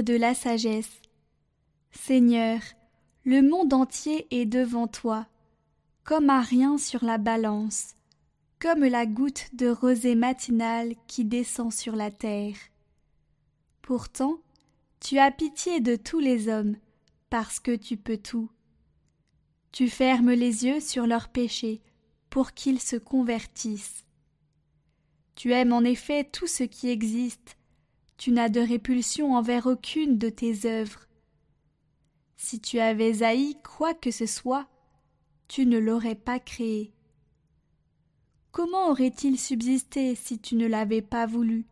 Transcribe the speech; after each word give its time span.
de 0.00 0.14
la 0.14 0.34
sagesse. 0.34 1.00
Seigneur, 1.90 2.60
le 3.24 3.42
monde 3.42 3.72
entier 3.72 4.26
est 4.30 4.46
devant 4.46 4.86
toi, 4.86 5.26
comme 6.04 6.30
un 6.30 6.40
rien 6.40 6.78
sur 6.78 7.04
la 7.04 7.18
balance, 7.18 7.94
comme 8.60 8.84
la 8.84 9.06
goutte 9.06 9.54
de 9.54 9.68
rosée 9.68 10.14
matinale 10.14 10.94
qui 11.06 11.24
descend 11.24 11.72
sur 11.72 11.96
la 11.96 12.10
terre. 12.10 12.56
Pourtant, 13.82 14.38
tu 15.00 15.18
as 15.18 15.30
pitié 15.30 15.80
de 15.80 15.96
tous 15.96 16.20
les 16.20 16.48
hommes, 16.48 16.76
parce 17.30 17.60
que 17.60 17.74
tu 17.74 17.96
peux 17.96 18.16
tout. 18.16 18.50
Tu 19.72 19.88
fermes 19.88 20.32
les 20.32 20.64
yeux 20.64 20.80
sur 20.80 21.06
leurs 21.06 21.28
péchés 21.28 21.82
pour 22.30 22.52
qu'ils 22.52 22.80
se 22.80 22.96
convertissent. 22.96 24.04
Tu 25.34 25.52
aimes 25.52 25.72
en 25.72 25.82
effet 25.82 26.24
tout 26.24 26.46
ce 26.46 26.64
qui 26.64 26.88
existe, 26.88 27.55
tu 28.16 28.32
n'as 28.32 28.48
de 28.48 28.60
répulsion 28.60 29.34
envers 29.34 29.66
aucune 29.66 30.18
de 30.18 30.28
tes 30.28 30.66
œuvres. 30.66 31.06
Si 32.36 32.60
tu 32.60 32.78
avais 32.78 33.22
haï 33.22 33.56
quoi 33.62 33.94
que 33.94 34.10
ce 34.10 34.26
soit, 34.26 34.68
tu 35.48 35.66
ne 35.66 35.78
l'aurais 35.78 36.14
pas 36.14 36.38
créé. 36.38 36.92
Comment 38.52 38.88
aurait-il 38.88 39.38
subsisté 39.38 40.14
si 40.14 40.38
tu 40.38 40.56
ne 40.56 40.66
l'avais 40.66 41.02
pas 41.02 41.26
voulu? 41.26 41.66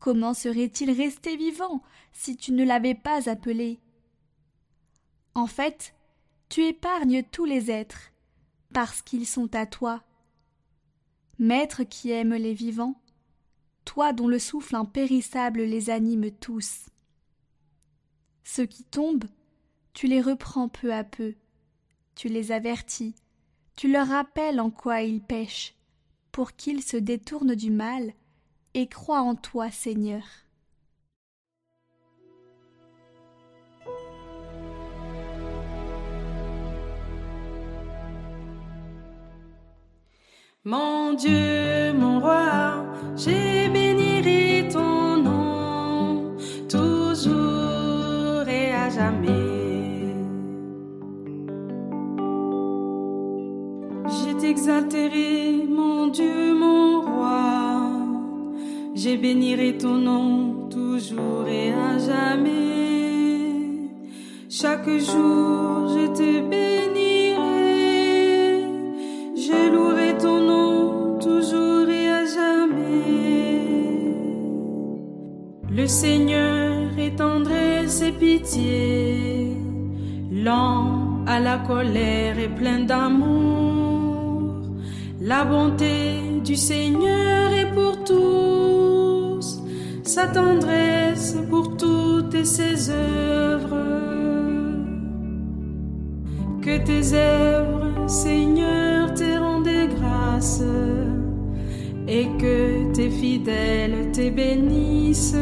Comment 0.00 0.34
serait-il 0.34 0.90
resté 0.90 1.36
vivant 1.36 1.82
si 2.12 2.36
tu 2.36 2.52
ne 2.52 2.64
l'avais 2.64 2.94
pas 2.94 3.30
appelé? 3.30 3.80
En 5.34 5.46
fait, 5.46 5.94
tu 6.48 6.64
épargnes 6.64 7.22
tous 7.22 7.44
les 7.44 7.70
êtres, 7.70 8.12
parce 8.72 9.02
qu'ils 9.02 9.26
sont 9.26 9.54
à 9.54 9.66
toi. 9.66 10.02
Maître 11.38 11.84
qui 11.84 12.10
aime 12.10 12.34
les 12.34 12.54
vivants, 12.54 13.00
toi 13.84 14.12
dont 14.12 14.28
le 14.28 14.38
souffle 14.38 14.76
impérissable 14.76 15.62
les 15.62 15.90
anime 15.90 16.30
tous. 16.30 16.86
Ceux 18.44 18.66
qui 18.66 18.84
tombent, 18.84 19.28
tu 19.92 20.06
les 20.06 20.20
reprends 20.20 20.68
peu 20.68 20.92
à 20.92 21.04
peu, 21.04 21.34
tu 22.14 22.28
les 22.28 22.52
avertis, 22.52 23.14
tu 23.76 23.90
leur 23.90 24.08
rappelles 24.08 24.60
en 24.60 24.70
quoi 24.70 25.02
ils 25.02 25.22
pêchent, 25.22 25.74
pour 26.32 26.54
qu'ils 26.54 26.82
se 26.82 26.96
détournent 26.96 27.54
du 27.54 27.70
mal 27.70 28.12
et 28.74 28.88
croient 28.88 29.22
en 29.22 29.34
toi, 29.34 29.70
Seigneur. 29.70 30.24
Mon 40.66 41.12
Dieu, 41.12 41.92
mon 41.92 42.20
roi, 42.20 42.86
j'ai 43.16 43.68
béni 43.68 44.66
ton 44.72 45.18
nom, 45.18 46.36
toujours 46.70 48.48
et 48.48 48.72
à 48.72 48.88
jamais. 48.88 50.14
Je 54.06 54.32
t'exalterai, 54.40 55.66
mon 55.68 56.06
Dieu, 56.06 56.54
mon 56.54 57.02
roi, 57.02 57.90
j'ai 58.94 59.18
béni 59.18 59.76
ton 59.76 59.96
nom, 59.96 60.68
toujours 60.70 61.46
et 61.46 61.74
à 61.74 61.98
jamais. 61.98 63.90
Chaque 64.48 64.88
jour, 64.88 65.88
je 65.94 66.06
te 66.06 66.40
bénirai, 66.40 67.03
Le 75.76 75.88
Seigneur 75.88 76.96
est 76.96 77.16
tendresse 77.16 78.00
et 78.00 78.12
pitié, 78.12 79.56
lent 80.30 81.24
à 81.26 81.40
la 81.40 81.58
colère 81.58 82.38
et 82.38 82.48
plein 82.48 82.84
d'amour. 82.84 84.62
La 85.20 85.44
bonté 85.44 86.40
du 86.44 86.54
Seigneur 86.54 87.52
est 87.52 87.72
pour 87.74 88.04
tous, 88.04 89.62
sa 90.04 90.28
tendresse 90.28 91.36
pour 91.50 91.76
toutes 91.76 92.44
ses 92.44 92.90
œuvres. 92.90 93.76
Que 96.62 96.78
tes 96.84 97.14
œuvres, 97.14 98.08
Seigneur, 98.08 99.12
te 99.12 99.38
rendent 99.40 99.88
grâce 99.98 100.62
et 102.06 102.26
que 102.38 102.92
tes 102.92 103.10
fidèles 103.10 104.12
te 104.12 104.28
bénissent. 104.30 105.36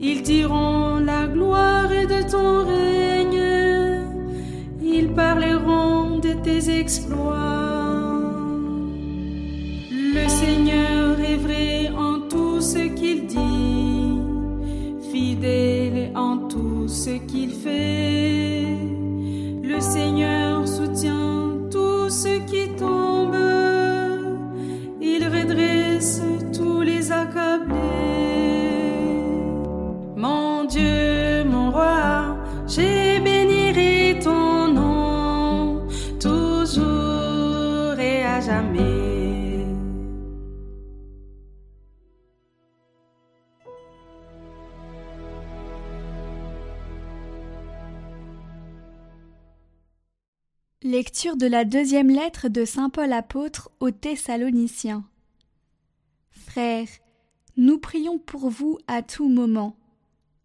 Ils 0.00 0.22
diront 0.22 0.98
la 0.98 1.26
gloire 1.26 1.88
de 1.88 2.30
ton 2.30 2.64
règne, 2.64 4.02
ils 4.82 5.10
parleront 5.12 6.18
de 6.18 6.32
tes 6.42 6.80
exploits. 6.80 7.70
Le 9.90 10.26
Seigneur 10.28 11.20
est 11.20 11.36
vrai 11.36 11.90
en 11.96 12.20
tout 12.28 12.60
ce 12.60 12.78
qu'il 12.98 13.26
dit, 13.26 14.18
fidèle 15.12 16.10
en 16.16 16.38
tout 16.48 16.88
ce 16.88 17.10
qu'il 17.10 17.50
fait. 17.50 18.64
Le 19.62 19.80
Seigneur 19.80 20.39
Lecture 50.90 51.36
de 51.36 51.46
la 51.46 51.64
deuxième 51.64 52.10
lettre 52.10 52.48
de 52.48 52.64
Saint 52.64 52.90
Paul 52.90 53.12
apôtre 53.12 53.70
aux 53.78 53.92
Thessaloniciens. 53.92 55.08
Frères, 56.32 56.88
nous 57.56 57.78
prions 57.78 58.18
pour 58.18 58.50
vous 58.50 58.76
à 58.88 59.00
tout 59.00 59.28
moment, 59.28 59.76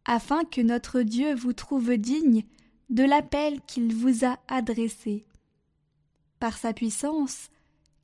afin 0.05 0.43
que 0.43 0.61
notre 0.61 1.01
Dieu 1.01 1.33
vous 1.33 1.53
trouve 1.53 1.97
digne 1.97 2.43
de 2.91 3.03
l'appel 3.03 3.59
qu'il 3.61 3.91
vous 3.91 4.23
a 4.23 4.37
adressé. 4.47 5.25
Par 6.39 6.59
sa 6.59 6.73
puissance, 6.73 7.49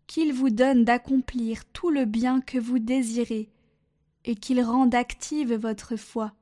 qu'il 0.07 0.33
vous 0.33 0.49
donne 0.49 0.83
d'accomplir 0.83 1.63
tout 1.65 1.91
le 1.91 2.05
bien 2.05 2.41
que 2.41 2.57
vous 2.57 2.79
désirez, 2.79 3.51
et 4.25 4.33
qu'il 4.33 4.63
rende 4.63 4.95
active 4.95 5.53
votre 5.53 5.95
foi. 5.95 6.33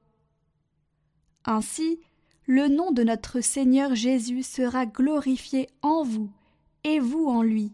Ainsi, 1.43 1.99
le 2.49 2.67
nom 2.67 2.91
de 2.91 3.03
notre 3.03 3.41
Seigneur 3.41 3.93
Jésus 3.93 4.41
sera 4.41 4.87
glorifié 4.87 5.69
en 5.83 6.01
vous 6.01 6.31
et 6.83 6.99
vous 6.99 7.27
en 7.27 7.43
lui, 7.43 7.73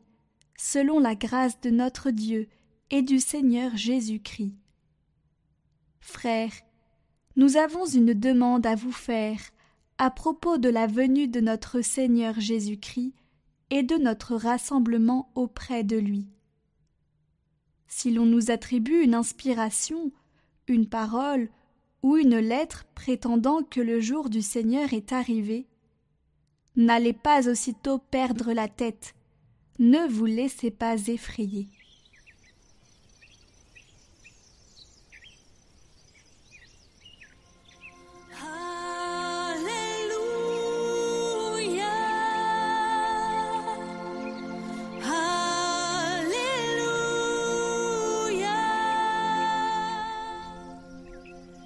selon 0.57 0.99
la 0.99 1.15
grâce 1.15 1.61
de 1.61 1.69
notre 1.69 2.11
Dieu 2.11 2.49
et 2.89 3.01
du 3.01 3.21
Seigneur 3.21 3.77
Jésus-Christ. 3.77 4.53
Frères, 6.01 6.51
nous 7.37 7.55
avons 7.55 7.85
une 7.85 8.13
demande 8.13 8.65
à 8.65 8.75
vous 8.75 8.91
faire 8.91 9.39
à 9.97 10.11
propos 10.11 10.57
de 10.57 10.67
la 10.67 10.87
venue 10.87 11.29
de 11.29 11.39
notre 11.39 11.79
Seigneur 11.79 12.37
Jésus-Christ 12.37 13.13
et 13.69 13.81
de 13.81 13.95
notre 13.95 14.35
rassemblement 14.35 15.31
auprès 15.35 15.85
de 15.85 15.95
lui. 15.95 16.27
Si 17.87 18.11
l'on 18.11 18.25
nous 18.25 18.51
attribue 18.51 19.03
une 19.03 19.15
inspiration, 19.15 20.11
une 20.67 20.89
parole 20.89 21.49
ou 22.05 22.17
une 22.17 22.37
lettre 22.37 22.85
prétendant 22.93 23.63
que 23.63 23.81
le 23.81 23.99
jour 23.99 24.29
du 24.29 24.43
Seigneur 24.43 24.93
est 24.93 25.11
arrivé, 25.11 25.65
n'allez 26.75 27.13
pas 27.13 27.49
aussitôt 27.49 27.97
perdre 27.97 28.53
la 28.53 28.67
tête, 28.67 29.15
ne 29.79 30.07
vous 30.07 30.25
laissez 30.25 30.69
pas 30.69 30.97
effrayer. 31.07 31.67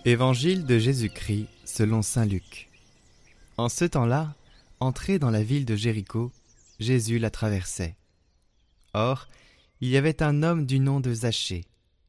Évangile 0.10 0.66
de 0.66 0.80
Jésus-Christ 0.80 1.46
selon 1.66 2.02
saint 2.02 2.26
Luc. 2.26 2.68
En 3.58 3.70
ce 3.70 3.86
temps-là, 3.86 4.34
entré 4.80 5.20
dans 5.20 5.30
la 5.30 5.44
ville 5.44 5.66
de 5.66 5.76
Jéricho, 5.76 6.32
Jésus 6.80 7.20
la 7.20 7.30
traversait. 7.30 7.96
Or, 8.96 9.30
il 9.82 9.90
y 9.90 9.98
avait 9.98 10.24
un 10.24 10.42
homme 10.42 10.66
du 10.66 10.80
nom 10.80 11.00
de 11.00 11.14
Zachée. 11.14 11.64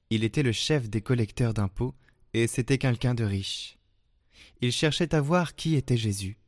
Il 0.09 0.25
était 0.25 0.43
le 0.43 0.53
chef 0.53 0.89
des 0.89 1.03
collecteurs 1.03 1.53
d'impôts, 1.53 1.95
et 2.33 2.47
c'était 2.47 2.79
quelqu'un 2.79 3.13
de 3.13 3.25
riche. 3.25 3.77
Il 4.63 4.73
cherchait 4.73 5.15
à 5.15 5.21
voir 5.21 5.55
qui 5.55 5.75
était 5.75 5.99
Jésus, 5.99 6.39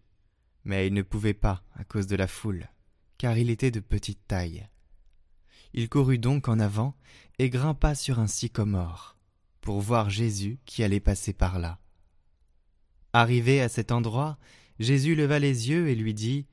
mais 0.64 0.86
il 0.86 0.94
ne 0.94 1.02
pouvait 1.02 1.34
pas 1.34 1.62
à 1.74 1.84
cause 1.84 2.06
de 2.06 2.16
la 2.16 2.28
foule, 2.28 2.66
car 3.18 3.36
il 3.36 3.50
était 3.50 3.70
de 3.70 3.80
petite 3.80 4.26
taille. 4.26 4.66
Il 5.74 5.90
courut 5.90 6.18
donc 6.18 6.48
en 6.48 6.58
avant 6.58 6.94
et 7.38 7.50
grimpa 7.50 7.94
sur 7.94 8.20
un 8.20 8.26
sycomore, 8.26 9.18
pour 9.62 9.80
voir 9.80 10.10
Jésus 10.10 10.58
qui 10.66 10.82
allait 10.82 11.00
passer 11.00 11.32
par 11.32 11.58
là. 11.58 11.78
Arrivé 13.14 13.62
à 13.62 13.70
cet 13.70 13.92
endroit, 13.92 14.38
Jésus 14.78 15.14
leva 15.14 15.38
les 15.38 15.70
yeux 15.70 15.88
et 15.88 15.94
lui 15.94 16.12
dit 16.12 16.46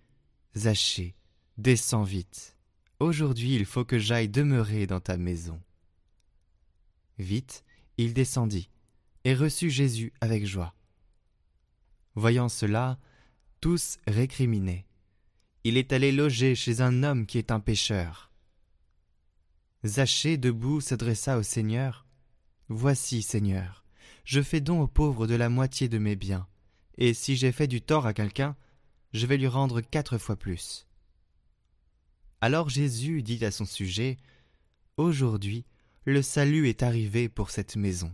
Zachée, 0.56 1.16
descends 1.58 2.04
vite. 2.04 2.56
Aujourd'hui 3.00 3.56
il 3.56 3.66
faut 3.66 3.84
que 3.84 4.00
j'aille 4.00 4.30
demeurer 4.30 4.88
dans 4.88 5.00
ta 5.00 5.18
maison. 5.18 5.60
Vite, 7.18 7.66
il 7.98 8.14
descendit 8.14 8.70
et 9.26 9.34
reçut 9.34 9.70
Jésus 9.70 10.14
avec 10.22 10.46
joie. 10.46 10.74
Voyant 12.16 12.50
cela, 12.50 13.00
tous 13.60 13.98
récriminaient. 14.08 14.86
Il 15.64 15.78
est 15.78 15.92
allé 15.94 16.12
loger 16.12 16.56
chez 16.56 16.82
un 16.82 17.04
homme 17.04 17.26
qui 17.26 17.38
est 17.38 17.52
un 17.52 17.60
pécheur. 17.60 18.32
Zachée, 19.86 20.38
debout, 20.38 20.80
s'adressa 20.80 21.38
au 21.38 21.44
Seigneur. 21.44 22.06
Voici, 22.72 23.24
Seigneur, 23.24 23.84
je 24.26 24.42
fais 24.42 24.62
don 24.62 24.82
aux 24.82 24.88
pauvres 24.88 25.26
de 25.26 25.34
la 25.34 25.50
moitié 25.50 25.90
de 25.90 25.98
mes 25.98 26.16
biens, 26.16 26.48
et 27.00 27.16
si 27.16 27.36
j'ai 27.36 27.52
fait 27.52 27.68
du 27.68 27.82
tort 27.82 28.06
à 28.06 28.14
quelqu'un, 28.14 28.56
je 29.12 29.26
vais 29.26 29.38
lui 29.38 29.48
rendre 29.48 29.82
quatre 29.82 30.20
fois 30.20 30.36
plus. 30.36 30.88
Alors 32.42 32.70
Jésus 32.70 33.24
dit 33.24 33.44
à 33.44 33.50
son 33.50 33.66
sujet, 33.66 34.18
Aujourd'hui, 34.98 35.66
le 36.06 36.22
salut 36.22 36.70
est 36.70 36.84
arrivé 36.84 37.28
pour 37.28 37.50
cette 37.50 37.76
maison, 37.76 38.14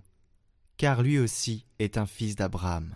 car 0.77 1.03
lui 1.03 1.19
aussi 1.19 1.65
est 1.79 1.97
un 1.97 2.05
fils 2.05 2.37
d'Abraham. 2.37 2.95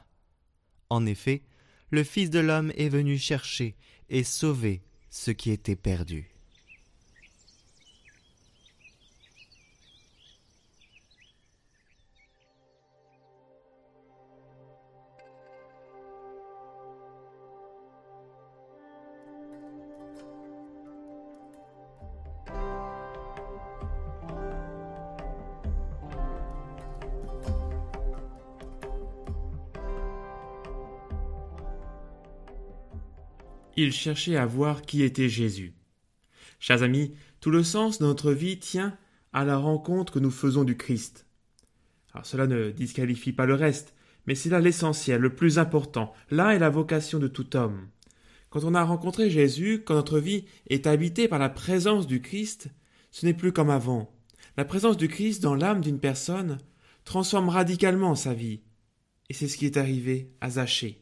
En 0.89 1.05
effet, 1.05 1.43
le 1.91 2.05
Fils 2.05 2.29
de 2.29 2.39
l'homme 2.39 2.71
est 2.77 2.89
venu 2.89 3.17
chercher 3.17 3.75
et 4.09 4.23
sauver 4.23 4.81
ce 5.09 5.31
qui 5.31 5.51
était 5.51 5.75
perdu. 5.75 6.29
Il 33.83 33.93
cherchait 33.93 34.35
à 34.35 34.45
voir 34.45 34.81
qui 34.81 35.03
était 35.03 35.29
Jésus. 35.29 35.73
Chers 36.59 36.83
amis, 36.83 37.13
tout 37.39 37.51
le 37.51 37.63
sens 37.63 37.99
de 37.99 38.05
notre 38.05 38.31
vie 38.31 38.59
tient 38.59 38.97
à 39.33 39.45
la 39.45 39.57
rencontre 39.57 40.13
que 40.13 40.19
nous 40.19 40.31
faisons 40.31 40.63
du 40.63 40.75
Christ. 40.75 41.25
Alors 42.13 42.25
cela 42.25 42.47
ne 42.47 42.71
disqualifie 42.71 43.31
pas 43.31 43.45
le 43.45 43.53
reste, 43.53 43.93
mais 44.25 44.35
c'est 44.35 44.49
là 44.49 44.59
l'essentiel, 44.59 45.21
le 45.21 45.33
plus 45.33 45.59
important. 45.59 46.13
Là 46.29 46.55
est 46.55 46.59
la 46.59 46.69
vocation 46.69 47.19
de 47.19 47.27
tout 47.27 47.55
homme. 47.55 47.87
Quand 48.49 48.63
on 48.63 48.75
a 48.75 48.83
rencontré 48.83 49.29
Jésus, 49.29 49.83
quand 49.85 49.93
notre 49.93 50.19
vie 50.19 50.45
est 50.67 50.87
habitée 50.87 51.27
par 51.27 51.39
la 51.39 51.49
présence 51.49 52.07
du 52.07 52.21
Christ, 52.21 52.69
ce 53.11 53.25
n'est 53.25 53.33
plus 53.33 53.53
comme 53.53 53.69
avant. 53.69 54.11
La 54.57 54.65
présence 54.65 54.97
du 54.97 55.07
Christ 55.07 55.41
dans 55.41 55.55
l'âme 55.55 55.81
d'une 55.81 55.99
personne 55.99 56.57
transforme 57.05 57.49
radicalement 57.49 58.15
sa 58.15 58.33
vie. 58.33 58.61
Et 59.29 59.33
c'est 59.33 59.47
ce 59.47 59.57
qui 59.57 59.65
est 59.65 59.77
arrivé 59.77 60.31
à 60.41 60.49
Zachée. 60.49 61.01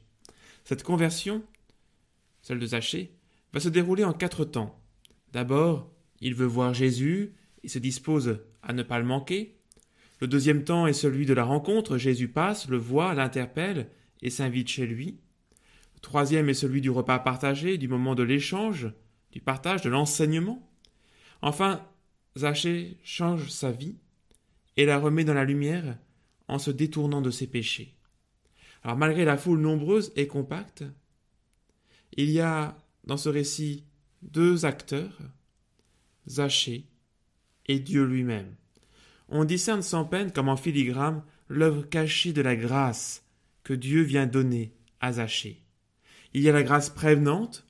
Cette 0.65 0.83
conversion 0.83 1.41
celle 2.47 2.59
de 2.59 2.65
Zachée, 2.65 3.11
va 3.51 3.59
se 3.59 3.67
dérouler 3.67 4.05
en 4.05 4.13
quatre 4.13 4.45
temps. 4.45 4.81
D'abord, 5.33 5.91
il 6.21 6.33
veut 6.33 6.45
voir 6.45 6.73
Jésus 6.73 7.33
et 7.61 7.67
se 7.67 7.77
dispose 7.77 8.39
à 8.63 8.71
ne 8.71 8.83
pas 8.83 8.99
le 8.99 9.05
manquer. 9.05 9.57
Le 10.21 10.27
deuxième 10.27 10.63
temps 10.63 10.87
est 10.87 10.93
celui 10.93 11.25
de 11.25 11.33
la 11.33 11.43
rencontre. 11.43 11.97
Jésus 11.97 12.29
passe, 12.29 12.69
le 12.69 12.77
voit, 12.77 13.13
l'interpelle 13.13 13.89
et 14.21 14.29
s'invite 14.29 14.69
chez 14.69 14.87
lui. 14.87 15.19
Le 15.95 15.99
troisième 15.99 16.47
est 16.47 16.53
celui 16.53 16.79
du 16.79 16.89
repas 16.89 17.19
partagé, 17.19 17.77
du 17.77 17.89
moment 17.89 18.15
de 18.15 18.23
l'échange, 18.23 18.93
du 19.33 19.41
partage, 19.41 19.81
de 19.81 19.89
l'enseignement. 19.89 20.71
Enfin, 21.41 21.85
Zachée 22.37 22.97
change 23.03 23.49
sa 23.49 23.71
vie 23.71 23.97
et 24.77 24.85
la 24.85 24.99
remet 24.99 25.25
dans 25.25 25.33
la 25.33 25.43
lumière 25.43 25.97
en 26.47 26.59
se 26.59 26.71
détournant 26.71 27.21
de 27.21 27.29
ses 27.29 27.47
péchés. 27.47 27.97
Alors 28.83 28.95
malgré 28.95 29.25
la 29.25 29.35
foule 29.35 29.59
nombreuse 29.59 30.13
et 30.15 30.27
compacte, 30.27 30.85
il 32.13 32.29
y 32.29 32.39
a 32.39 32.77
dans 33.05 33.17
ce 33.17 33.29
récit 33.29 33.83
deux 34.21 34.65
acteurs, 34.65 35.17
Zachée 36.27 36.85
et 37.67 37.79
Dieu 37.79 38.03
lui-même. 38.03 38.55
On 39.29 39.45
discerne 39.45 39.81
sans 39.81 40.05
peine 40.05 40.31
comme 40.31 40.49
en 40.49 40.57
filigrane 40.57 41.23
l'œuvre 41.47 41.83
cachée 41.83 42.33
de 42.33 42.41
la 42.41 42.55
grâce 42.55 43.23
que 43.63 43.73
Dieu 43.73 44.01
vient 44.01 44.25
donner 44.25 44.73
à 44.99 45.13
Zachée. 45.13 45.63
Il 46.33 46.41
y 46.41 46.49
a 46.49 46.53
la 46.53 46.63
grâce 46.63 46.89
prévenante 46.89 47.65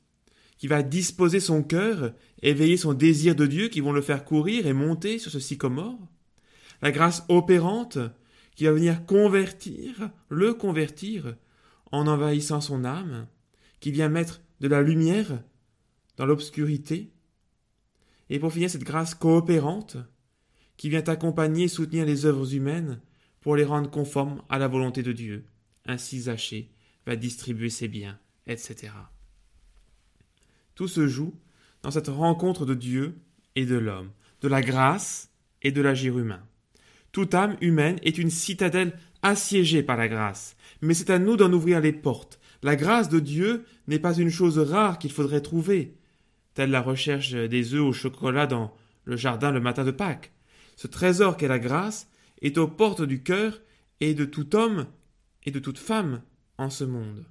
qui 0.58 0.68
va 0.68 0.82
disposer 0.82 1.40
son 1.40 1.64
cœur, 1.64 2.14
éveiller 2.42 2.78
son 2.78 2.94
désir 2.94 3.36
de 3.36 3.46
Dieu 3.46 3.68
qui 3.68 3.82
vont 3.82 3.92
le 3.92 4.02
faire 4.02 4.26
courir 4.26 4.66
et 4.66 4.74
monter 4.74 5.20
sur 5.20 5.32
ce 5.32 5.40
sycomore. 5.40 6.00
La 6.82 6.92
grâce 6.92 7.24
opérante 7.30 8.00
qui 8.56 8.66
va 8.66 8.72
venir 8.72 9.06
convertir, 9.06 10.10
le 10.30 10.54
convertir 10.54 11.36
en 11.92 12.08
envahissant 12.08 12.62
son 12.62 12.86
âme 12.86 13.28
qui 13.80 13.92
vient 13.92 14.10
mettre 14.10 14.42
de 14.60 14.68
la 14.68 14.82
lumière 14.82 15.44
dans 16.18 16.26
l'obscurité, 16.26 17.12
et 18.30 18.40
pour 18.40 18.52
finir 18.52 18.70
cette 18.70 18.84
grâce 18.84 19.16
coopérante 19.16 19.98
qui 20.76 20.90
vient 20.90 21.04
accompagner 21.04 21.66
et 21.66 21.70
soutenir 21.70 22.06
les 22.06 22.26
œuvres 22.26 22.54
humaines 22.54 23.00
pour 23.42 23.56
les 23.56 23.64
rendre 23.64 23.90
conformes 23.90 24.42
à 24.50 24.58
la 24.60 24.68
volonté 24.68 25.04
de 25.04 25.12
Dieu. 25.12 25.46
Ainsi 25.86 26.22
Zachée 26.22 26.70
va 27.06 27.16
distribuer 27.16 27.70
ses 27.70 27.88
biens, 27.88 28.20
etc. 28.46 28.92
Tout 30.76 30.88
se 30.88 31.08
joue 31.08 31.34
dans 31.82 31.92
cette 31.92 32.10
rencontre 32.10 32.66
de 32.66 32.74
Dieu 32.74 33.18
et 33.56 33.66
de 33.66 33.78
l'homme, 33.78 34.12
de 34.42 34.48
la 34.48 34.62
grâce 34.62 35.32
et 35.62 35.72
de 35.72 35.82
l'agir 35.82 36.18
humain. 36.20 36.44
Toute 37.12 37.34
âme 37.34 37.58
humaine 37.62 38.00
est 38.04 38.18
une 38.18 38.30
citadelle 38.30 38.98
assiégée 39.22 39.82
par 39.82 39.98
la 39.98 40.08
grâce, 40.08 40.56
mais 40.82 40.94
c'est 40.94 41.10
à 41.10 41.18
nous 41.18 41.38
d'en 41.38 41.52
ouvrir 41.52 41.80
les 41.80 41.94
portes, 41.94 42.40
la 42.64 42.76
grâce 42.76 43.10
de 43.10 43.20
Dieu 43.20 43.66
n'est 43.88 44.00
pas 44.00 44.16
une 44.16 44.30
chose 44.30 44.58
rare 44.58 45.00
qu'il 45.00 45.12
faudrait 45.12 45.42
trouver, 45.42 45.96
telle 46.54 46.72
la 46.72 46.82
recherche 46.82 47.32
des 47.34 47.74
œufs 47.74 47.82
au 47.82 47.94
chocolat 47.94 48.48
dans 48.48 48.76
le 49.06 49.16
jardin 49.16 49.52
le 49.52 49.60
matin 49.60 49.84
de 49.84 49.92
Pâques. 49.92 50.32
Ce 50.76 50.88
trésor 50.88 51.38
qu'est 51.38 51.48
la 51.48 51.60
grâce 51.60 52.10
est 52.42 52.58
aux 52.58 52.68
portes 52.68 53.02
du 53.02 53.24
cœur 53.24 53.62
et 54.00 54.14
de 54.14 54.26
tout 54.26 54.56
homme 54.56 54.88
et 55.44 55.52
de 55.52 55.60
toute 55.60 55.80
femme 55.80 56.22
en 56.58 56.70
ce 56.70 56.84
monde. 56.84 57.26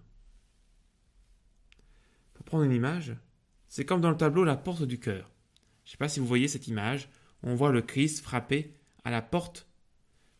Pour 2.35 2.45
prendre 2.45 2.65
une 2.65 2.73
image, 2.73 3.15
c'est 3.69 3.85
comme 3.85 4.01
dans 4.01 4.11
le 4.11 4.17
tableau 4.17 4.45
la 4.45 4.57
porte 4.57 4.85
du 4.85 4.99
cœur. 4.99 5.31
Je 5.85 5.91
ne 5.91 5.93
sais 5.93 5.99
pas 5.99 6.09
si 6.09 6.21
vous 6.21 6.27
voyez 6.27 6.49
cette 6.49 6.69
image. 6.69 7.09
On 7.43 7.55
voit 7.55 7.73
le 7.73 7.83
Christ 7.83 8.23
frapper 8.23 8.73
à 9.05 9.11
la 9.11 9.23
porte, 9.23 9.69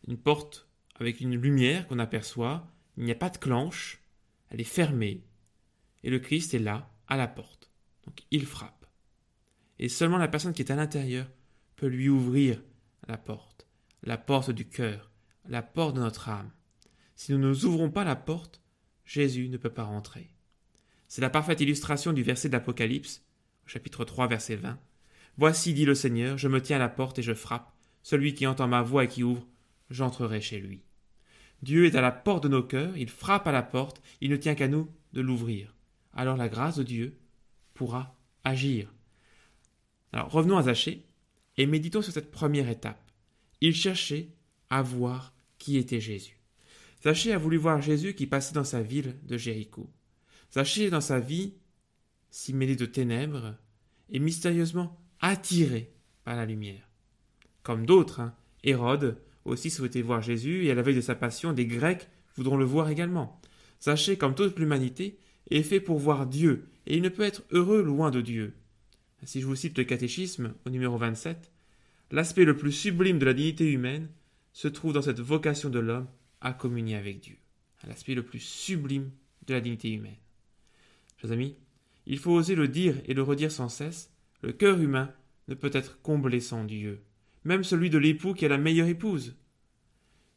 une 0.07 0.17
porte 0.17 0.67
avec 0.99 1.21
une 1.21 1.35
lumière 1.35 1.87
qu'on 1.87 1.99
aperçoit. 1.99 2.67
Il 2.97 3.03
n'y 3.03 3.11
a 3.11 3.15
pas 3.15 3.29
de 3.29 3.37
clenche, 3.37 4.01
elle 4.49 4.61
est 4.61 4.65
fermée, 4.65 5.23
et 6.03 6.09
le 6.09 6.19
Christ 6.19 6.53
est 6.53 6.59
là, 6.59 6.91
à 7.07 7.17
la 7.17 7.27
porte. 7.27 7.71
Donc 8.05 8.23
il 8.31 8.45
frappe. 8.45 8.85
Et 9.79 9.89
seulement 9.89 10.17
la 10.17 10.27
personne 10.27 10.53
qui 10.53 10.61
est 10.61 10.71
à 10.71 10.75
l'intérieur 10.75 11.27
peut 11.75 11.87
lui 11.87 12.09
ouvrir 12.09 12.61
la 13.07 13.17
porte, 13.17 13.67
la 14.03 14.17
porte 14.17 14.51
du 14.51 14.67
cœur, 14.67 15.11
la 15.47 15.61
porte 15.61 15.95
de 15.95 16.01
notre 16.01 16.29
âme. 16.29 16.51
Si 17.15 17.31
nous 17.31 17.37
ne 17.37 17.65
ouvrons 17.65 17.89
pas 17.89 18.03
la 18.03 18.15
porte, 18.15 18.61
Jésus 19.05 19.49
ne 19.49 19.57
peut 19.57 19.69
pas 19.69 19.83
rentrer. 19.83 20.31
C'est 21.07 21.21
la 21.21 21.29
parfaite 21.29 21.61
illustration 21.61 22.11
du 22.11 22.23
verset 22.23 22.49
d'Apocalypse, 22.49 23.23
chapitre 23.65 24.03
3, 24.03 24.27
verset 24.27 24.55
20. 24.55 24.77
Voici, 25.37 25.73
dit 25.73 25.85
le 25.85 25.95
Seigneur, 25.95 26.37
je 26.37 26.47
me 26.47 26.61
tiens 26.61 26.77
à 26.77 26.79
la 26.79 26.89
porte 26.89 27.19
et 27.19 27.23
je 27.23 27.33
frappe. 27.33 27.71
Celui 28.03 28.33
qui 28.33 28.47
entend 28.47 28.67
ma 28.67 28.81
voix 28.81 29.03
et 29.03 29.07
qui 29.07 29.23
ouvre, 29.23 29.45
j'entrerai 29.89 30.41
chez 30.41 30.59
lui. 30.59 30.83
Dieu 31.63 31.85
est 31.85 31.95
à 31.95 32.01
la 32.01 32.11
porte 32.11 32.43
de 32.43 32.49
nos 32.49 32.63
cœurs, 32.63 32.95
il 32.97 33.09
frappe 33.09 33.47
à 33.47 33.51
la 33.51 33.63
porte, 33.63 34.01
il 34.21 34.29
ne 34.31 34.37
tient 34.37 34.55
qu'à 34.55 34.67
nous 34.67 34.89
de 35.13 35.21
l'ouvrir. 35.21 35.73
Alors 36.13 36.37
la 36.37 36.49
grâce 36.49 36.77
de 36.77 36.83
Dieu 36.83 37.17
pourra 37.73 38.15
agir. 38.43 38.93
Alors 40.13 40.31
revenons 40.31 40.57
à 40.57 40.63
Zachée 40.63 41.05
et 41.57 41.65
méditons 41.65 42.01
sur 42.01 42.13
cette 42.13 42.31
première 42.31 42.69
étape. 42.69 43.01
Il 43.61 43.75
cherchait 43.75 44.29
à 44.69 44.81
voir 44.81 45.33
qui 45.57 45.77
était 45.77 45.99
Jésus. 45.99 46.39
Zachée 47.03 47.33
a 47.33 47.37
voulu 47.37 47.57
voir 47.57 47.81
Jésus 47.81 48.13
qui 48.13 48.27
passait 48.27 48.53
dans 48.53 48.63
sa 48.63 48.81
ville 48.81 49.15
de 49.23 49.37
Jéricho. 49.37 49.89
Zachée 50.51 50.89
dans 50.89 51.01
sa 51.01 51.19
vie, 51.19 51.53
si 52.29 52.53
mêlé 52.53 52.75
de 52.75 52.85
ténèbres, 52.85 53.55
est 54.11 54.19
mystérieusement 54.19 54.99
attiré 55.19 55.91
par 56.23 56.35
la 56.35 56.45
lumière. 56.45 56.87
Comme 57.63 57.85
d'autres, 57.85 58.19
hein, 58.19 58.35
Hérode 58.63 59.21
aussi 59.47 59.69
souhaitait 59.69 60.01
voir 60.01 60.21
Jésus, 60.21 60.65
et 60.65 60.71
à 60.71 60.75
la 60.75 60.81
veille 60.81 60.95
de 60.95 61.01
sa 61.01 61.15
passion, 61.15 61.53
des 61.53 61.65
Grecs 61.65 62.07
voudront 62.35 62.57
le 62.57 62.65
voir 62.65 62.89
également. 62.89 63.39
Sachez, 63.79 64.17
comme 64.17 64.35
toute 64.35 64.59
l'humanité, 64.59 65.17
est 65.49 65.63
fait 65.63 65.79
pour 65.79 65.97
voir 65.97 66.27
Dieu, 66.27 66.67
et 66.85 66.95
il 66.95 67.01
ne 67.01 67.09
peut 67.09 67.23
être 67.23 67.43
heureux 67.51 67.81
loin 67.81 68.11
de 68.11 68.21
Dieu. 68.21 68.53
Si 69.23 69.41
je 69.41 69.45
vous 69.45 69.55
cite 69.55 69.77
le 69.77 69.83
catéchisme 69.83 70.53
au 70.65 70.69
numéro 70.69 70.97
27, 70.97 71.51
l'aspect 72.11 72.45
le 72.45 72.55
plus 72.55 72.71
sublime 72.71 73.19
de 73.19 73.25
la 73.25 73.33
dignité 73.33 73.71
humaine 73.71 74.09
se 74.53 74.67
trouve 74.67 74.93
dans 74.93 75.01
cette 75.01 75.19
vocation 75.19 75.69
de 75.69 75.79
l'homme 75.79 76.07
à 76.41 76.53
communier 76.53 76.95
avec 76.95 77.19
Dieu. 77.19 77.35
L'aspect 77.87 78.15
le 78.15 78.23
plus 78.23 78.39
sublime 78.39 79.11
de 79.45 79.53
la 79.53 79.61
dignité 79.61 79.91
humaine. 79.91 80.17
Chers 81.21 81.31
amis, 81.31 81.55
il 82.05 82.19
faut 82.19 82.31
oser 82.31 82.55
le 82.55 82.67
dire 82.67 82.95
et 83.05 83.13
le 83.13 83.23
redire 83.23 83.51
sans 83.51 83.69
cesse, 83.69 84.11
le 84.41 84.51
cœur 84.51 84.79
humain 84.79 85.11
ne 85.47 85.55
peut 85.55 85.71
être 85.73 86.01
comblé 86.01 86.39
sans 86.39 86.63
Dieu, 86.63 87.01
même 87.43 87.63
celui 87.63 87.89
de 87.89 87.97
l'époux 87.97 88.33
qui 88.33 88.45
a 88.45 88.49
la 88.49 88.57
meilleure 88.57 88.87
épouse. 88.87 89.35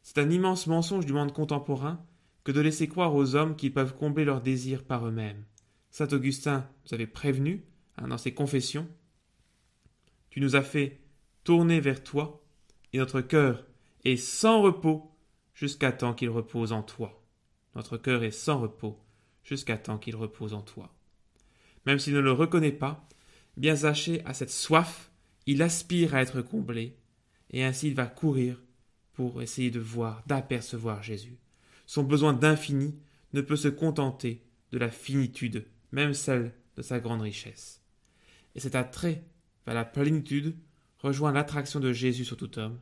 C'est 0.03 0.17
un 0.17 0.29
immense 0.29 0.67
mensonge 0.67 1.05
du 1.05 1.13
monde 1.13 1.33
contemporain 1.33 2.03
que 2.43 2.51
de 2.51 2.61
laisser 2.61 2.87
croire 2.87 3.13
aux 3.13 3.35
hommes 3.35 3.55
qu'ils 3.55 3.73
peuvent 3.73 3.95
combler 3.95 4.25
leurs 4.25 4.41
désirs 4.41 4.83
par 4.83 5.07
eux-mêmes. 5.07 5.43
Saint 5.91 6.07
Augustin 6.07 6.67
nous 6.85 6.93
avait 6.93 7.07
prévenu, 7.07 7.65
hein, 7.97 8.07
dans 8.07 8.17
ses 8.17 8.33
confessions, 8.33 8.87
Tu 10.29 10.39
nous 10.39 10.55
as 10.55 10.61
fait 10.61 11.01
tourner 11.43 11.79
vers 11.81 12.03
toi, 12.03 12.41
et 12.93 12.97
notre 12.97 13.21
cœur 13.21 13.65
est 14.05 14.17
sans 14.17 14.61
repos 14.61 15.11
jusqu'à 15.53 15.91
temps 15.91 16.13
qu'il 16.13 16.29
repose 16.29 16.71
en 16.71 16.83
toi. 16.83 17.21
Notre 17.75 17.97
cœur 17.97 18.23
est 18.23 18.31
sans 18.31 18.59
repos 18.59 18.99
jusqu'à 19.43 19.77
temps 19.77 19.97
qu'il 19.97 20.15
repose 20.15 20.53
en 20.53 20.61
toi. 20.61 20.93
Même 21.85 21.99
s'il 21.99 22.13
ne 22.13 22.19
le 22.19 22.31
reconnaît 22.31 22.71
pas, 22.71 23.07
bien 23.57 23.75
zaché 23.75 24.23
à 24.25 24.33
cette 24.33 24.51
soif, 24.51 25.10
il 25.45 25.61
aspire 25.61 26.15
à 26.15 26.21
être 26.21 26.41
comblé, 26.41 26.97
et 27.49 27.63
ainsi 27.63 27.87
il 27.87 27.95
va 27.95 28.05
courir 28.05 28.61
pour 29.13 29.41
essayer 29.41 29.71
de 29.71 29.79
voir, 29.79 30.23
d'apercevoir 30.27 31.03
Jésus. 31.03 31.37
Son 31.85 32.03
besoin 32.03 32.33
d'infini 32.33 32.95
ne 33.33 33.41
peut 33.41 33.55
se 33.55 33.67
contenter 33.67 34.43
de 34.71 34.77
la 34.77 34.89
finitude, 34.89 35.65
même 35.91 36.13
celle 36.13 36.53
de 36.77 36.81
sa 36.81 36.99
grande 36.99 37.21
richesse. 37.21 37.81
Et 38.55 38.59
cet 38.59 38.75
attrait 38.75 39.23
vers 39.65 39.75
la 39.75 39.85
plénitude 39.85 40.55
rejoint 40.99 41.31
l'attraction 41.31 41.79
de 41.79 41.91
Jésus 41.91 42.25
sur 42.25 42.37
tout 42.37 42.59
homme. 42.59 42.79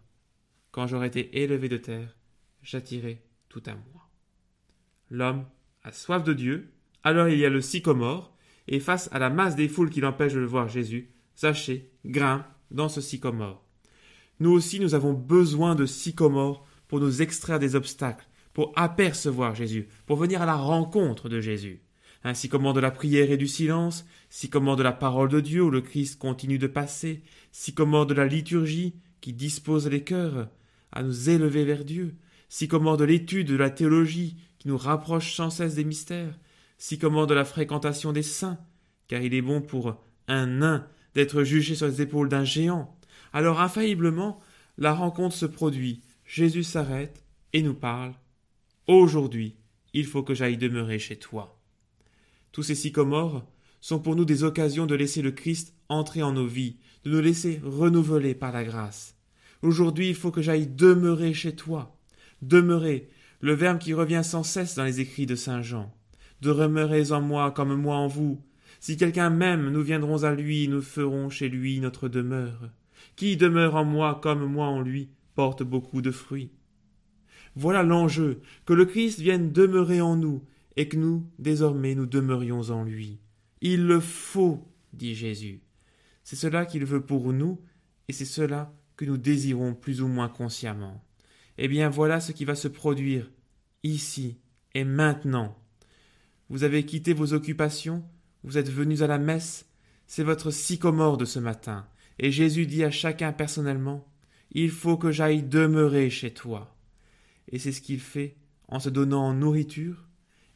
Quand 0.71 0.87
j'aurai 0.87 1.07
été 1.07 1.41
élevé 1.41 1.69
de 1.69 1.77
terre, 1.77 2.15
j'attirerai 2.61 3.23
tout 3.47 3.63
à 3.65 3.73
moi. 3.73 4.09
L'homme 5.09 5.45
a 5.83 5.91
soif 5.91 6.23
de 6.23 6.33
Dieu, 6.33 6.71
alors 7.03 7.29
il 7.29 7.39
y 7.39 7.45
a 7.45 7.49
le 7.49 7.61
sycomore, 7.61 8.35
et 8.67 8.79
face 8.79 9.09
à 9.11 9.19
la 9.19 9.29
masse 9.29 9.55
des 9.55 9.67
foules 9.67 9.89
qui 9.89 10.01
l'empêchent 10.01 10.33
de 10.33 10.41
voir 10.41 10.67
Jésus, 10.67 11.09
sachez, 11.33 11.88
grimpe 12.05 12.45
dans 12.71 12.89
ce 12.89 13.01
sycomore. 13.01 13.63
Nous 14.39 14.51
aussi, 14.51 14.79
nous 14.79 14.95
avons 14.95 15.13
besoin 15.13 15.75
de 15.75 15.85
sycomore 15.85 16.65
pour 16.87 16.99
nous 16.99 17.21
extraire 17.21 17.59
des 17.59 17.75
obstacles, 17.75 18.27
pour 18.53 18.71
apercevoir 18.75 19.55
Jésus, 19.55 19.87
pour 20.05 20.17
venir 20.17 20.41
à 20.41 20.45
la 20.45 20.55
rencontre 20.55 21.29
de 21.29 21.41
Jésus. 21.41 21.81
Un 22.23 22.33
sycomore 22.33 22.73
de 22.73 22.79
la 22.79 22.91
prière 22.91 23.31
et 23.31 23.37
du 23.37 23.47
silence, 23.47 24.05
sycomore 24.29 24.75
de 24.75 24.83
la 24.83 24.91
parole 24.91 25.29
de 25.29 25.39
Dieu 25.39 25.63
où 25.63 25.69
le 25.69 25.81
Christ 25.81 26.19
continue 26.19 26.57
de 26.57 26.67
passer, 26.67 27.23
sycomore 27.51 28.05
de 28.05 28.13
la 28.13 28.25
liturgie 28.25 28.95
qui 29.21 29.33
dispose 29.33 29.87
les 29.87 30.03
cœurs 30.03 30.49
à 30.91 31.03
nous 31.03 31.29
élever 31.29 31.63
vers 31.63 31.85
Dieu, 31.85 32.15
sycomore 32.49 32.97
de 32.97 33.05
l'étude 33.05 33.47
de 33.47 33.55
la 33.55 33.69
théologie 33.69 34.37
qui 34.57 34.67
nous 34.67 34.77
rapproche 34.77 35.35
sans 35.35 35.49
cesse 35.49 35.75
des 35.75 35.85
mystères, 35.85 36.37
sycomore 36.77 37.27
de 37.27 37.33
la 37.33 37.45
fréquentation 37.45 38.11
des 38.11 38.23
saints, 38.23 38.59
car 39.07 39.21
il 39.21 39.33
est 39.33 39.41
bon 39.41 39.61
pour 39.61 40.01
un 40.27 40.45
nain 40.47 40.87
d'être 41.15 41.43
jugé 41.43 41.75
sur 41.75 41.87
les 41.87 42.01
épaules 42.01 42.29
d'un 42.29 42.43
géant. 42.43 42.95
Alors 43.33 43.61
infailliblement, 43.61 44.39
la 44.77 44.93
rencontre 44.93 45.35
se 45.35 45.45
produit, 45.45 46.01
Jésus 46.25 46.63
s'arrête 46.63 47.23
et 47.53 47.61
nous 47.61 47.73
parle. 47.73 48.13
Aujourd'hui, 48.87 49.55
il 49.93 50.05
faut 50.05 50.23
que 50.23 50.33
j'aille 50.33 50.57
demeurer 50.57 50.99
chez 50.99 51.17
toi. 51.17 51.59
Tous 52.51 52.63
ces 52.63 52.75
sycomores 52.75 53.45
sont 53.81 53.99
pour 53.99 54.15
nous 54.15 54.25
des 54.25 54.43
occasions 54.43 54.85
de 54.85 54.95
laisser 54.95 55.21
le 55.21 55.31
Christ 55.31 55.73
entrer 55.87 56.23
en 56.23 56.33
nos 56.33 56.47
vies, 56.47 56.77
de 57.03 57.11
nous 57.11 57.21
laisser 57.21 57.61
renouveler 57.63 58.35
par 58.35 58.51
la 58.51 58.63
grâce. 58.63 59.15
Aujourd'hui, 59.61 60.09
il 60.09 60.15
faut 60.15 60.31
que 60.31 60.41
j'aille 60.41 60.67
demeurer 60.67 61.33
chez 61.33 61.55
toi. 61.55 61.97
Demeurer, 62.41 63.09
le 63.41 63.53
verbe 63.53 63.79
qui 63.79 63.93
revient 63.93 64.21
sans 64.23 64.43
cesse 64.43 64.75
dans 64.75 64.83
les 64.83 64.99
écrits 64.99 65.25
de 65.25 65.35
Saint 65.35 65.61
Jean. 65.61 65.93
Demeurez 66.41 67.11
en 67.11 67.21
moi 67.21 67.51
comme 67.51 67.75
moi 67.75 67.95
en 67.95 68.07
vous. 68.07 68.41
Si 68.79 68.97
quelqu'un 68.97 69.29
m'aime, 69.29 69.69
nous 69.69 69.81
viendrons 69.81 70.23
à 70.23 70.33
lui, 70.33 70.67
nous 70.67 70.81
ferons 70.81 71.29
chez 71.29 71.49
lui 71.49 71.79
notre 71.79 72.07
demeure. 72.07 72.69
Qui 73.15 73.37
demeure 73.37 73.75
en 73.75 73.85
moi 73.85 74.19
comme 74.21 74.45
moi 74.45 74.67
en 74.67 74.81
lui 74.81 75.09
porte 75.35 75.63
beaucoup 75.63 76.01
de 76.01 76.11
fruits. 76.11 76.51
Voilà 77.55 77.83
l'enjeu, 77.83 78.41
que 78.65 78.73
le 78.73 78.85
Christ 78.85 79.19
vienne 79.19 79.51
demeurer 79.51 80.01
en 80.01 80.15
nous, 80.15 80.43
et 80.75 80.87
que 80.87 80.97
nous, 80.97 81.29
désormais, 81.39 81.95
nous 81.95 82.05
demeurions 82.05 82.61
en 82.69 82.83
lui. 82.83 83.19
Il 83.61 83.85
le 83.85 83.99
faut, 83.99 84.65
dit 84.93 85.15
Jésus. 85.15 85.61
C'est 86.23 86.35
cela 86.35 86.65
qu'il 86.65 86.85
veut 86.85 87.05
pour 87.05 87.33
nous, 87.33 87.59
et 88.07 88.13
c'est 88.13 88.25
cela 88.25 88.73
que 88.95 89.05
nous 89.05 89.17
désirons 89.17 89.73
plus 89.73 90.01
ou 90.01 90.07
moins 90.07 90.29
consciemment. 90.29 91.03
Eh 91.57 91.67
bien 91.67 91.89
voilà 91.89 92.19
ce 92.19 92.31
qui 92.31 92.45
va 92.45 92.55
se 92.55 92.67
produire 92.67 93.29
ici 93.83 94.37
et 94.73 94.83
maintenant. 94.83 95.57
Vous 96.49 96.63
avez 96.63 96.85
quitté 96.85 97.13
vos 97.13 97.33
occupations, 97.33 98.03
vous 98.43 98.57
êtes 98.57 98.69
venus 98.69 99.01
à 99.01 99.07
la 99.07 99.17
messe, 99.17 99.65
c'est 100.07 100.23
votre 100.23 100.51
sycomore 100.51 101.17
de 101.17 101.25
ce 101.25 101.39
matin, 101.39 101.87
et 102.17 102.31
Jésus 102.31 102.65
dit 102.65 102.83
à 102.83 102.91
chacun 102.91 103.31
personnellement 103.31 104.07
Il 104.51 104.71
faut 104.71 104.97
que 104.97 105.11
j'aille 105.11 105.43
demeurer 105.43 106.09
chez 106.09 106.33
toi. 106.33 106.75
Et 107.51 107.59
c'est 107.59 107.71
ce 107.71 107.81
qu'il 107.81 107.99
fait 107.99 108.35
en 108.67 108.79
se 108.79 108.89
donnant 108.89 109.23
en 109.23 109.33
nourriture, 109.33 110.07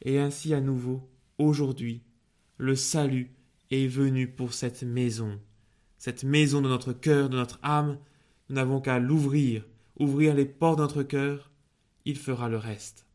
et 0.02 0.18
ainsi 0.18 0.54
à 0.54 0.60
nouveau, 0.60 1.08
aujourd'hui, 1.38 2.02
le 2.58 2.76
salut 2.76 3.32
est 3.70 3.86
venu 3.86 4.28
pour 4.28 4.54
cette 4.54 4.82
maison. 4.82 5.40
Cette 5.98 6.24
maison 6.24 6.60
de 6.60 6.68
notre 6.68 6.92
cœur, 6.92 7.28
de 7.28 7.36
notre 7.36 7.58
âme, 7.62 7.98
nous 8.48 8.56
n'avons 8.56 8.80
qu'à 8.80 8.98
l'ouvrir, 8.98 9.64
ouvrir 9.98 10.34
les 10.34 10.44
portes 10.44 10.78
de 10.78 10.82
notre 10.82 11.02
cœur, 11.02 11.50
il 12.04 12.18
fera 12.18 12.48
le 12.48 12.58
reste. 12.58 13.06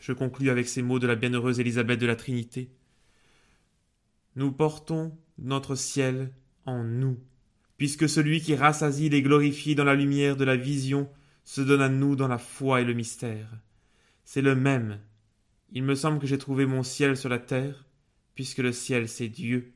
Je 0.00 0.12
conclus 0.12 0.50
avec 0.50 0.68
ces 0.68 0.82
mots 0.82 0.98
de 0.98 1.06
la 1.06 1.16
bienheureuse 1.16 1.58
Élisabeth 1.58 1.98
de 1.98 2.06
la 2.06 2.16
Trinité. 2.16 2.70
Nous 4.38 4.52
portons 4.52 5.18
notre 5.38 5.74
ciel 5.74 6.32
en 6.64 6.84
nous, 6.84 7.18
puisque 7.76 8.08
celui 8.08 8.40
qui 8.40 8.54
rassasie 8.54 9.08
les 9.08 9.20
glorifie 9.20 9.74
dans 9.74 9.82
la 9.82 9.96
lumière 9.96 10.36
de 10.36 10.44
la 10.44 10.56
vision 10.56 11.10
se 11.42 11.60
donne 11.60 11.80
à 11.80 11.88
nous 11.88 12.14
dans 12.14 12.28
la 12.28 12.38
foi 12.38 12.80
et 12.80 12.84
le 12.84 12.94
mystère. 12.94 13.48
C'est 14.22 14.40
le 14.40 14.54
même. 14.54 15.00
Il 15.72 15.82
me 15.82 15.96
semble 15.96 16.20
que 16.20 16.28
j'ai 16.28 16.38
trouvé 16.38 16.66
mon 16.66 16.84
ciel 16.84 17.16
sur 17.16 17.28
la 17.28 17.40
terre, 17.40 17.84
puisque 18.36 18.58
le 18.58 18.70
ciel 18.70 19.08
c'est 19.08 19.28
Dieu, 19.28 19.72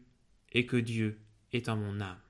et 0.52 0.64
que 0.64 0.76
Dieu 0.76 1.18
est 1.52 1.68
en 1.68 1.76
mon 1.76 2.00
âme. 2.00 2.22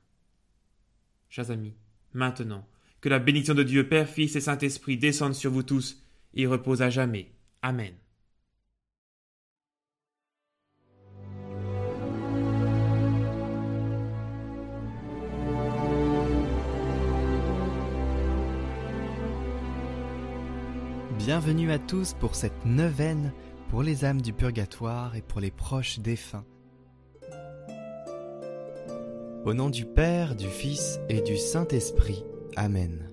Chers 1.28 1.50
amis, 1.50 1.74
maintenant, 2.14 2.66
que 3.02 3.10
la 3.10 3.18
bénédiction 3.18 3.52
de 3.52 3.62
Dieu 3.62 3.86
Père, 3.90 4.08
Fils 4.08 4.36
et 4.36 4.40
Saint-Esprit 4.40 4.96
descende 4.96 5.34
sur 5.34 5.50
vous 5.50 5.64
tous 5.64 6.02
et 6.32 6.46
repose 6.46 6.80
à 6.80 6.88
jamais. 6.88 7.30
Amen. 7.60 7.92
Bienvenue 21.24 21.70
à 21.70 21.78
tous 21.78 22.14
pour 22.14 22.34
cette 22.34 22.66
neuvaine 22.66 23.32
pour 23.70 23.84
les 23.84 24.04
âmes 24.04 24.20
du 24.20 24.32
purgatoire 24.32 25.14
et 25.14 25.22
pour 25.22 25.40
les 25.40 25.52
proches 25.52 26.00
défunts. 26.00 26.44
Au 29.44 29.54
nom 29.54 29.70
du 29.70 29.86
Père, 29.86 30.34
du 30.34 30.48
Fils 30.48 30.98
et 31.08 31.20
du 31.20 31.36
Saint-Esprit. 31.36 32.24
Amen. 32.56 33.08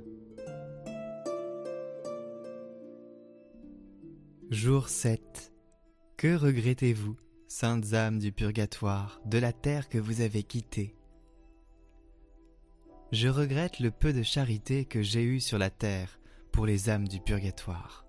Jour 4.49 4.89
7. 4.89 5.53
Que 6.17 6.35
regrettez-vous, 6.35 7.15
saintes 7.47 7.93
âmes 7.93 8.17
du 8.17 8.31
purgatoire, 8.31 9.21
de 9.25 9.37
la 9.37 9.53
terre 9.53 9.87
que 9.87 9.99
vous 9.99 10.21
avez 10.21 10.41
quittée? 10.41 10.95
Je 13.11 13.27
regrette 13.27 13.79
le 13.79 13.91
peu 13.91 14.13
de 14.13 14.23
charité 14.23 14.85
que 14.85 15.03
j'ai 15.03 15.21
eu 15.21 15.39
sur 15.39 15.59
la 15.59 15.69
terre 15.69 16.18
pour 16.59 16.65
les 16.65 16.89
âmes 16.89 17.07
du 17.07 17.21
purgatoire. 17.21 18.05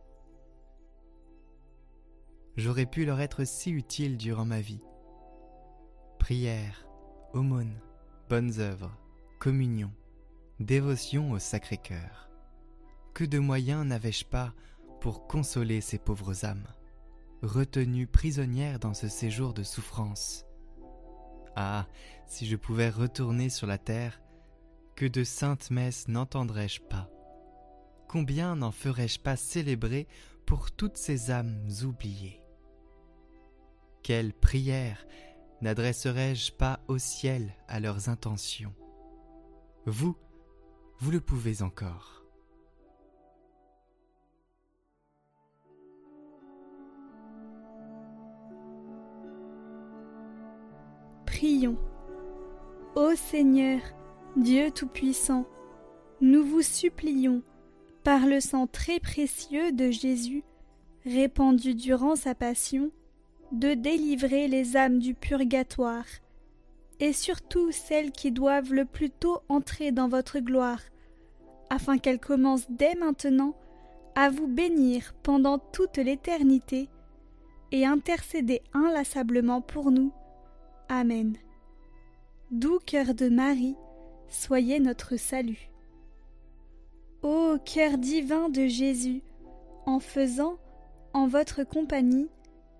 J'aurais 2.56 2.84
pu 2.84 3.04
leur 3.04 3.20
être 3.20 3.44
si 3.44 3.70
utile 3.70 4.16
durant 4.16 4.44
ma 4.44 4.60
vie. 4.60 4.82
Prière, 6.18 6.84
aumône, 7.32 7.80
bonnes 8.28 8.58
œuvres, 8.58 8.90
communion, 9.38 9.92
Dévotion 10.58 11.30
au 11.30 11.38
Sacré-Cœur. 11.38 12.28
Que 13.14 13.22
de 13.22 13.38
moyens 13.38 13.86
n'avais-je 13.86 14.24
pas 14.24 14.52
pour 15.00 15.28
consoler 15.28 15.80
ces 15.80 15.98
pauvres 15.98 16.44
âmes, 16.44 16.66
retenues 17.42 18.08
prisonnières 18.08 18.80
dans 18.80 18.94
ce 18.94 19.06
séjour 19.06 19.54
de 19.54 19.62
souffrance? 19.62 20.44
Ah, 21.54 21.86
si 22.26 22.46
je 22.46 22.56
pouvais 22.56 22.90
retourner 22.90 23.48
sur 23.48 23.68
la 23.68 23.78
terre, 23.78 24.20
que 24.96 25.06
de 25.06 25.22
saintes 25.22 25.70
messes 25.70 26.08
n'entendrais-je 26.08 26.80
pas? 26.80 27.08
Combien 28.10 28.56
n'en 28.56 28.72
ferais-je 28.72 29.20
pas 29.20 29.36
célébrer 29.36 30.08
pour 30.44 30.72
toutes 30.72 30.96
ces 30.96 31.30
âmes 31.30 31.64
oubliées? 31.84 32.42
Quelle 34.02 34.32
prière 34.32 35.06
n'adresserais-je 35.60 36.50
pas 36.50 36.80
au 36.88 36.98
ciel 36.98 37.54
à 37.68 37.78
leurs 37.78 38.08
intentions? 38.08 38.74
Vous, 39.86 40.16
vous 40.98 41.12
le 41.12 41.20
pouvez 41.20 41.62
encore. 41.62 42.24
Prions. 51.26 51.78
Ô 52.96 53.14
Seigneur, 53.14 53.80
Dieu 54.36 54.72
Tout-Puissant, 54.72 55.46
nous 56.20 56.44
vous 56.44 56.62
supplions, 56.62 57.44
par 58.02 58.26
le 58.26 58.40
sang 58.40 58.66
très 58.66 59.00
précieux 59.00 59.72
de 59.72 59.90
Jésus, 59.90 60.42
répandu 61.04 61.74
durant 61.74 62.16
sa 62.16 62.34
passion, 62.34 62.90
de 63.52 63.74
délivrer 63.74 64.48
les 64.48 64.76
âmes 64.76 64.98
du 64.98 65.14
purgatoire, 65.14 66.06
et 67.00 67.12
surtout 67.12 67.72
celles 67.72 68.12
qui 68.12 68.30
doivent 68.30 68.72
le 68.72 68.84
plus 68.84 69.10
tôt 69.10 69.40
entrer 69.48 69.92
dans 69.92 70.08
votre 70.08 70.38
gloire, 70.38 70.80
afin 71.68 71.98
qu'elles 71.98 72.20
commencent 72.20 72.70
dès 72.70 72.94
maintenant 72.94 73.54
à 74.14 74.30
vous 74.30 74.46
bénir 74.46 75.14
pendant 75.22 75.58
toute 75.58 75.96
l'éternité, 75.96 76.88
et 77.72 77.86
intercéder 77.86 78.62
inlassablement 78.72 79.60
pour 79.60 79.90
nous 79.90 80.12
Amen. 80.88 81.36
Doux 82.50 82.80
cœur 82.84 83.14
de 83.14 83.28
Marie, 83.28 83.76
soyez 84.28 84.80
notre 84.80 85.16
salut. 85.16 85.69
Ô 87.22 87.58
cœur 87.62 87.98
divin 87.98 88.48
de 88.48 88.66
Jésus, 88.66 89.22
en 89.84 90.00
faisant, 90.00 90.56
en 91.12 91.26
votre 91.26 91.64
compagnie, 91.64 92.30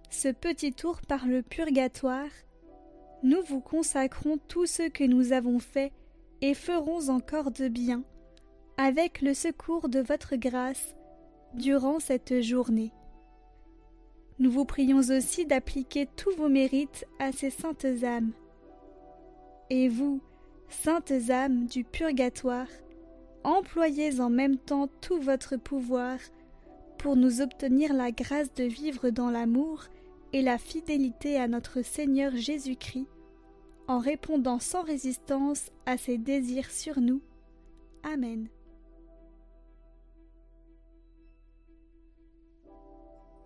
ce 0.09 0.29
petit 0.29 0.73
tour 0.73 1.03
par 1.07 1.27
le 1.27 1.43
purgatoire, 1.43 2.31
nous 3.23 3.43
vous 3.43 3.61
consacrons 3.61 4.39
tout 4.49 4.65
ce 4.65 4.89
que 4.89 5.05
nous 5.05 5.33
avons 5.33 5.59
fait 5.59 5.93
et 6.41 6.55
ferons 6.55 7.11
encore 7.11 7.51
de 7.51 7.69
bien, 7.69 8.03
avec 8.79 9.21
le 9.21 9.35
secours 9.35 9.91
de 9.91 10.01
votre 10.01 10.37
grâce, 10.37 10.95
durant 11.53 12.01
cette 12.01 12.41
journée. 12.41 12.93
Nous 14.39 14.51
vous 14.51 14.65
prions 14.65 15.01
aussi 15.01 15.45
d'appliquer 15.45 16.09
tous 16.17 16.35
vos 16.37 16.49
mérites 16.49 17.05
à 17.19 17.31
ces 17.31 17.51
saintes 17.51 17.85
âmes. 18.05 18.33
Et 19.69 19.89
vous, 19.91 20.23
saintes 20.71 21.13
âmes 21.29 21.67
du 21.67 21.85
purgatoire, 21.85 22.69
employez 23.45 24.21
en 24.21 24.31
même 24.31 24.59
temps 24.59 24.89
tout 25.01 25.21
votre 25.21 25.57
pouvoir 25.57 26.19
pour 26.99 27.17
nous 27.17 27.41
obtenir 27.41 27.95
la 27.95 28.11
grâce 28.11 28.53
de 28.55 28.65
vivre 28.65 29.11
dans 29.11 29.31
l'amour 29.31 29.85
et 30.33 30.43
la 30.43 30.59
fidélité 30.59 31.37
à 31.39 31.49
notre 31.49 31.83
Seigneur 31.83 32.35
Jésus-Christ, 32.37 33.09
en 33.89 33.99
répondant 33.99 34.59
sans 34.59 34.83
résistance 34.83 35.71
à 35.87 35.97
ses 35.97 36.19
désirs 36.19 36.71
sur 36.71 37.01
nous. 37.01 37.23
Amen. 38.03 38.49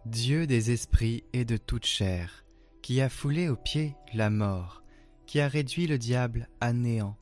Dieu 0.06 0.46
des 0.46 0.70
esprits 0.70 1.24
et 1.32 1.46
de 1.46 1.56
toute 1.56 1.86
chair, 1.86 2.44
qui 2.82 3.00
a 3.00 3.08
foulé 3.08 3.48
aux 3.48 3.56
pieds 3.56 3.96
la 4.12 4.28
mort, 4.28 4.82
qui 5.26 5.40
a 5.40 5.48
réduit 5.48 5.86
le 5.86 5.96
diable 5.96 6.48
à 6.60 6.74
néant, 6.74 7.16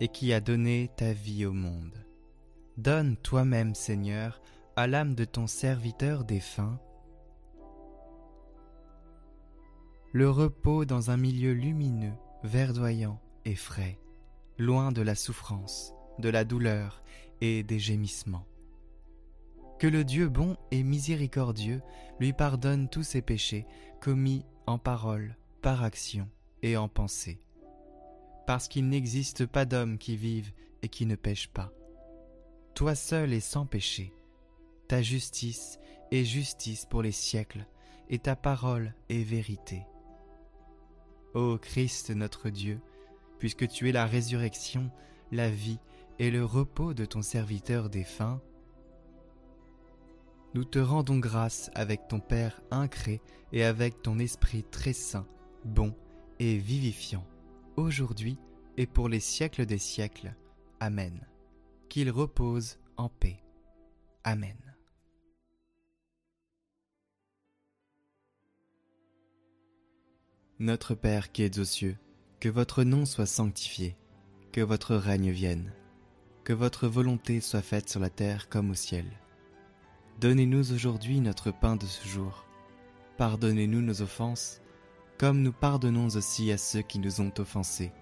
et 0.00 0.08
qui 0.08 0.34
a 0.34 0.40
donné 0.40 0.90
ta 0.96 1.14
vie 1.14 1.46
au 1.46 1.52
monde. 1.52 2.05
Donne 2.76 3.16
toi-même, 3.16 3.74
Seigneur, 3.74 4.40
à 4.76 4.86
l'âme 4.86 5.14
de 5.14 5.24
ton 5.24 5.46
serviteur 5.46 6.24
défunt, 6.24 6.78
le 10.12 10.30
repos 10.30 10.84
dans 10.84 11.10
un 11.10 11.16
milieu 11.16 11.52
lumineux, 11.52 12.14
verdoyant 12.42 13.20
et 13.44 13.54
frais, 13.54 13.98
loin 14.58 14.92
de 14.92 15.02
la 15.02 15.14
souffrance, 15.14 15.94
de 16.18 16.28
la 16.28 16.44
douleur 16.44 17.02
et 17.40 17.62
des 17.62 17.78
gémissements. 17.78 18.46
Que 19.78 19.86
le 19.86 20.04
Dieu 20.04 20.28
bon 20.28 20.56
et 20.70 20.82
miséricordieux 20.82 21.82
lui 22.18 22.32
pardonne 22.32 22.88
tous 22.88 23.02
ses 23.02 23.20
péchés 23.20 23.66
commis 24.00 24.46
en 24.66 24.78
parole, 24.78 25.36
par 25.60 25.82
action 25.82 26.28
et 26.62 26.76
en 26.76 26.88
pensée. 26.88 27.42
Parce 28.46 28.68
qu'il 28.68 28.88
n'existe 28.88 29.44
pas 29.44 29.64
d'homme 29.64 29.98
qui 29.98 30.16
vive 30.16 30.52
et 30.82 30.88
qui 30.88 31.04
ne 31.04 31.16
pêche 31.16 31.48
pas. 31.48 31.72
Toi 32.76 32.94
seul 32.94 33.32
est 33.32 33.40
sans 33.40 33.64
péché. 33.64 34.12
Ta 34.86 35.00
justice 35.00 35.78
est 36.10 36.24
justice 36.24 36.84
pour 36.84 37.00
les 37.00 37.10
siècles, 37.10 37.66
et 38.10 38.18
ta 38.18 38.36
parole 38.36 38.92
est 39.08 39.22
vérité. 39.22 39.86
Ô 41.32 41.56
Christ 41.56 42.10
notre 42.10 42.50
Dieu, 42.50 42.78
puisque 43.38 43.66
tu 43.66 43.88
es 43.88 43.92
la 43.92 44.04
résurrection, 44.04 44.90
la 45.32 45.48
vie 45.48 45.78
et 46.18 46.30
le 46.30 46.44
repos 46.44 46.92
de 46.92 47.06
ton 47.06 47.22
serviteur 47.22 47.88
défunt, 47.88 48.42
nous 50.52 50.64
te 50.64 50.78
rendons 50.78 51.18
grâce 51.18 51.70
avec 51.74 52.08
ton 52.08 52.20
Père 52.20 52.60
incré 52.70 53.22
et 53.52 53.64
avec 53.64 54.02
ton 54.02 54.18
Esprit 54.18 54.64
très 54.64 54.92
saint, 54.92 55.26
bon 55.64 55.94
et 56.38 56.58
vivifiant, 56.58 57.26
aujourd'hui 57.76 58.38
et 58.76 58.86
pour 58.86 59.08
les 59.08 59.20
siècles 59.20 59.64
des 59.64 59.78
siècles. 59.78 60.34
Amen. 60.78 61.26
Qu'il 61.88 62.10
repose 62.10 62.78
en 62.96 63.08
paix. 63.08 63.42
Amen. 64.24 64.56
Notre 70.58 70.94
Père 70.94 71.32
qui 71.32 71.42
es 71.42 71.58
aux 71.58 71.64
cieux, 71.64 71.96
que 72.40 72.48
votre 72.48 72.82
nom 72.82 73.04
soit 73.04 73.26
sanctifié, 73.26 73.96
que 74.52 74.60
votre 74.60 74.96
règne 74.96 75.30
vienne, 75.30 75.72
que 76.44 76.52
votre 76.52 76.88
volonté 76.88 77.40
soit 77.40 77.62
faite 77.62 77.88
sur 77.88 78.00
la 78.00 78.10
terre 78.10 78.48
comme 78.48 78.70
au 78.70 78.74
ciel. 78.74 79.04
Donnez-nous 80.20 80.72
aujourd'hui 80.72 81.20
notre 81.20 81.50
pain 81.50 81.76
de 81.76 81.84
ce 81.84 82.08
jour. 82.08 82.46
Pardonnez-nous 83.18 83.82
nos 83.82 84.00
offenses, 84.00 84.62
comme 85.18 85.42
nous 85.42 85.52
pardonnons 85.52 86.08
aussi 86.08 86.50
à 86.52 86.58
ceux 86.58 86.82
qui 86.82 86.98
nous 86.98 87.20
ont 87.20 87.32
offensés. 87.38 87.92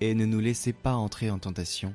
Et 0.00 0.14
ne 0.14 0.26
nous 0.26 0.40
laissez 0.40 0.72
pas 0.72 0.94
entrer 0.94 1.30
en 1.30 1.38
tentation, 1.38 1.94